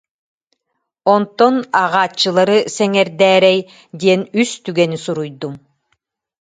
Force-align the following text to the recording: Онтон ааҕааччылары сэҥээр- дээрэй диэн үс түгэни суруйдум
Онтон 1.13 1.55
ааҕааччылары 1.79 2.57
сэҥээр- 2.75 3.15
дээрэй 3.19 3.59
диэн 3.99 4.21
үс 4.41 4.51
түгэни 4.63 4.97
суруйдум 5.05 5.55